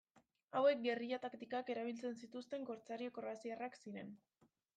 Hauek 0.61 0.79
gerrilla 0.85 1.19
taktikak 1.25 1.69
erabiltzen 1.73 2.15
zituzten 2.23 2.67
kortsario 2.71 3.15
kroaziarrak 3.21 3.79
ziren. 3.83 4.13